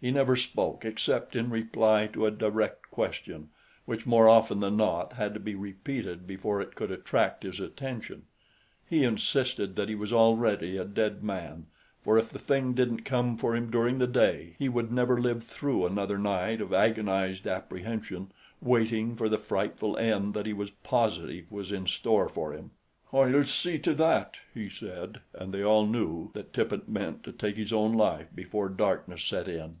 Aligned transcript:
He 0.00 0.12
never 0.12 0.36
spoke 0.36 0.84
except 0.84 1.34
in 1.34 1.50
reply 1.50 2.06
to 2.12 2.24
a 2.24 2.30
direct 2.30 2.88
question, 2.88 3.48
which 3.84 4.06
more 4.06 4.28
often 4.28 4.60
than 4.60 4.76
not 4.76 5.14
had 5.14 5.34
to 5.34 5.40
be 5.40 5.56
repeated 5.56 6.24
before 6.24 6.60
it 6.60 6.76
could 6.76 6.92
attract 6.92 7.42
his 7.42 7.58
attention. 7.58 8.22
He 8.88 9.02
insisted 9.02 9.74
that 9.74 9.88
he 9.88 9.96
was 9.96 10.12
already 10.12 10.76
a 10.76 10.84
dead 10.84 11.24
man, 11.24 11.66
for 12.00 12.16
if 12.16 12.30
the 12.30 12.38
thing 12.38 12.74
didn't 12.74 13.00
come 13.02 13.36
for 13.36 13.56
him 13.56 13.72
during 13.72 13.98
the 13.98 14.06
day 14.06 14.54
he 14.56 14.68
would 14.68 14.92
never 14.92 15.20
live 15.20 15.42
through 15.42 15.84
another 15.84 16.16
night 16.16 16.60
of 16.60 16.72
agonized 16.72 17.48
apprehension, 17.48 18.30
waiting 18.62 19.16
for 19.16 19.28
the 19.28 19.36
frightful 19.36 19.96
end 19.96 20.32
that 20.34 20.46
he 20.46 20.52
was 20.52 20.70
positive 20.70 21.50
was 21.50 21.72
in 21.72 21.88
store 21.88 22.28
for 22.28 22.52
him. 22.52 22.70
"I'll 23.12 23.42
see 23.42 23.80
to 23.80 23.94
that," 23.94 24.36
he 24.54 24.68
said, 24.70 25.22
and 25.34 25.52
they 25.52 25.64
all 25.64 25.86
knew 25.86 26.30
that 26.34 26.52
Tippet 26.52 26.88
meant 26.88 27.24
to 27.24 27.32
take 27.32 27.56
his 27.56 27.72
own 27.72 27.94
life 27.94 28.28
before 28.32 28.68
darkness 28.68 29.24
set 29.24 29.48
in. 29.48 29.78